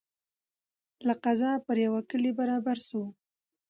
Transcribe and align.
له 1.07 1.13
قضا 1.23 1.51
پر 1.65 1.77
یوه 1.85 2.01
کلي 2.09 2.31
برابر 2.39 2.77
سو 2.87 3.01